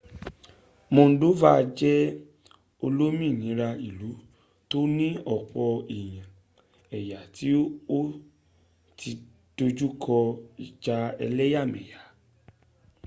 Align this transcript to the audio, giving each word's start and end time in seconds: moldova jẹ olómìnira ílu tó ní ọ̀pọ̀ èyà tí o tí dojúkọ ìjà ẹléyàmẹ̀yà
moldova 0.95 1.51
jẹ 1.79 1.93
olómìnira 2.85 3.69
ílu 3.89 4.09
tó 4.69 4.79
ní 4.97 5.07
ọ̀pọ̀ 5.35 5.71
èyà 6.97 7.19
tí 7.35 7.49
o 7.97 7.99
tí 8.99 9.09
dojúkọ 9.55 10.17
ìjà 10.65 10.97
ẹléyàmẹ̀yà 11.25 11.99